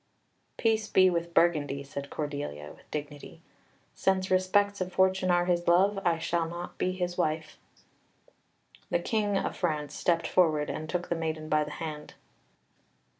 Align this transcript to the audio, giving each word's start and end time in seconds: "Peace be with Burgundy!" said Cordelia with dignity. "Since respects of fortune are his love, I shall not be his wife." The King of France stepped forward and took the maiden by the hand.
"Peace 0.57 0.87
be 0.89 1.11
with 1.11 1.31
Burgundy!" 1.35 1.83
said 1.83 2.09
Cordelia 2.09 2.71
with 2.75 2.89
dignity. 2.89 3.43
"Since 3.93 4.31
respects 4.31 4.81
of 4.81 4.91
fortune 4.91 5.29
are 5.29 5.45
his 5.45 5.67
love, 5.67 5.99
I 6.03 6.17
shall 6.17 6.49
not 6.49 6.79
be 6.79 6.91
his 6.93 7.19
wife." 7.19 7.59
The 8.89 8.97
King 8.97 9.37
of 9.37 9.55
France 9.55 9.93
stepped 9.93 10.25
forward 10.25 10.71
and 10.71 10.89
took 10.89 11.09
the 11.09 11.15
maiden 11.15 11.49
by 11.49 11.63
the 11.63 11.69
hand. 11.77 12.15